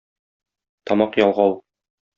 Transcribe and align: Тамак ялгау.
Тамак 0.85 1.13
ялгау. 1.23 1.51